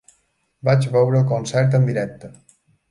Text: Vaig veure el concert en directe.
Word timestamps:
Vaig 0.69 0.87
veure 0.95 1.21
el 1.21 1.29
concert 1.35 1.81
en 1.81 1.89
directe. 1.93 2.35